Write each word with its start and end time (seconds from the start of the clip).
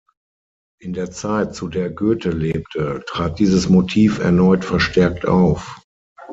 In 0.79 0.93
der 0.93 1.11
Zeit 1.11 1.53
zu 1.53 1.67
der 1.67 1.91
Goethe 1.91 2.31
lebte, 2.31 3.03
trat 3.07 3.37
dieses 3.37 3.69
Motiv 3.69 4.17
erneut 4.17 4.65
verstärkt 4.65 5.27
auf. 5.27 5.79